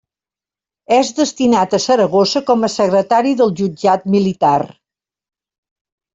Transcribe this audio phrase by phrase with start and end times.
[0.95, 4.57] És destinat a Saragossa com a secretari del jutjat militar.